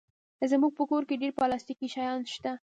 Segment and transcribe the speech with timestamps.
[0.51, 2.51] زموږ په کور کې ډېر پلاستيکي شیان شته.